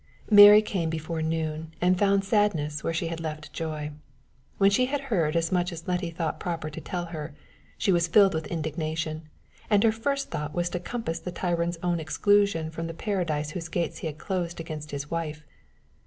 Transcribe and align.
Mary 0.31 0.63
came 0.63 0.89
before 0.89 1.21
noon, 1.21 1.75
and 1.79 1.99
found 1.99 2.23
sadness 2.23 2.83
where 2.83 2.91
she 2.91 3.05
had 3.09 3.19
left 3.19 3.53
joy. 3.53 3.91
When 4.57 4.71
she 4.71 4.87
had 4.87 4.99
heard 5.13 5.35
as 5.35 5.51
much 5.51 5.71
as 5.71 5.87
Letty 5.87 6.09
thought 6.09 6.39
proper 6.39 6.71
to 6.71 6.81
tell 6.81 7.05
her, 7.13 7.35
she 7.77 7.91
was 7.91 8.07
filled 8.07 8.33
with 8.33 8.47
indignation, 8.47 9.29
and 9.69 9.83
her 9.83 9.91
first 9.91 10.31
thought 10.31 10.55
was 10.55 10.71
to 10.71 10.79
compass 10.79 11.19
the 11.19 11.31
tyrant's 11.31 11.77
own 11.83 11.99
exclusion 11.99 12.71
from 12.71 12.87
the 12.87 12.95
paradise 12.95 13.51
whose 13.51 13.69
gates 13.69 13.99
he 13.99 14.11
closed 14.11 14.59
against 14.59 14.89
his 14.89 15.11
wife. 15.11 15.45